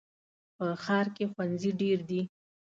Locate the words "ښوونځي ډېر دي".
1.31-2.21